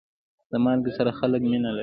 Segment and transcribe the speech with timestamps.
[0.51, 1.79] د مالګې سره خلک مینه لري.